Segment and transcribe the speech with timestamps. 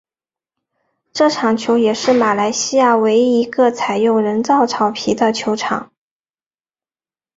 [1.13, 5.93] 这球场也是马来西亚唯一一个采用人造草皮的球场。